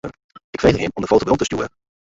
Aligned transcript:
Ik 0.49 0.59
frege 0.59 0.77
him 0.77 0.89
om 0.93 1.01
de 1.01 1.07
foto 1.07 1.21
werom 1.23 1.37
te 1.37 1.43
stjoeren. 1.45 1.69